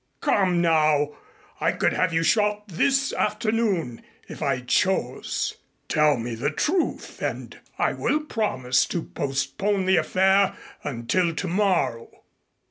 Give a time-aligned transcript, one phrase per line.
[0.21, 1.15] Come now,
[1.59, 5.57] I could have you shot this afternoon if I chose.
[5.87, 12.09] Tell me the truth and I will promise to postpone the affair until tomorrow."